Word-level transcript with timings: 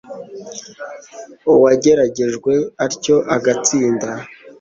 uwageragejwe 1.53 2.53
atyo 2.85 3.15
agatsinda 3.35 4.09